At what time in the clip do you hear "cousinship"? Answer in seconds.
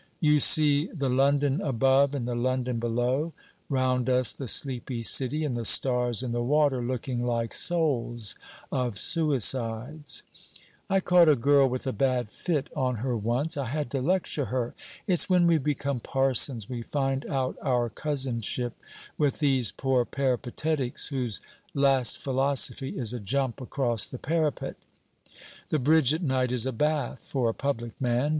17.87-18.73